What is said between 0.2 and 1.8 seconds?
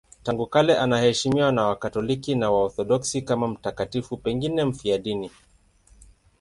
Tangu kale anaheshimiwa na